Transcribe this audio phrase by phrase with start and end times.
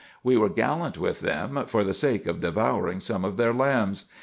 [0.23, 4.05] We were gallant with them, for the sake of devouring some of their lambs.